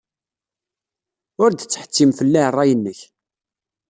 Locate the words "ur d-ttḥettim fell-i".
1.43-2.43